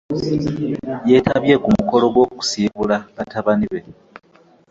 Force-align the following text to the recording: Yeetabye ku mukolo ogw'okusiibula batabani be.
Yeetabye 1.09 1.55
ku 1.63 1.67
mukolo 1.75 2.03
ogw'okusiibula 2.07 2.95
batabani 3.15 3.65
be. 3.71 3.79